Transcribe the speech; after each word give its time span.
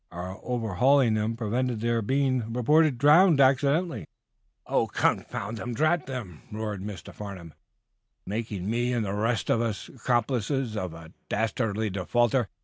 Our 0.11 0.39
overhauling 0.41 1.13
them 1.13 1.35
prevented 1.37 1.79
their 1.79 2.01
being 2.01 2.53
reported 2.53 2.97
drowned 2.97 3.39
accidentally." 3.39 4.07
"Oh, 4.65 4.87
confound 4.87 5.57
them! 5.59 5.75
Drat 5.75 6.07
them!" 6.07 6.41
roared 6.51 6.81
Mr. 6.81 7.13
Farnum. 7.13 7.53
"Making 8.25 8.67
me, 8.67 8.93
and 8.93 9.05
the 9.05 9.13
rest 9.13 9.51
of 9.51 9.61
us, 9.61 9.89
accomplices 9.89 10.75
of 10.75 10.95
a 10.95 11.11
dastardly 11.29 11.91
defaulter. 11.91 12.47